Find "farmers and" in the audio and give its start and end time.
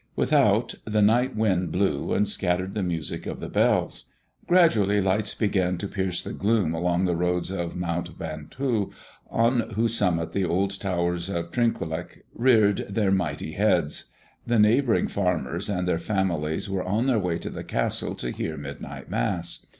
15.07-15.87